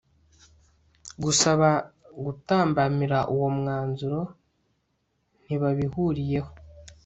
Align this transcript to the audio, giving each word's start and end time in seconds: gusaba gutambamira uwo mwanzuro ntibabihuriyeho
gusaba 1.23 1.69
gutambamira 2.23 3.19
uwo 3.33 3.47
mwanzuro 3.57 4.19
ntibabihuriyeho 5.45 6.49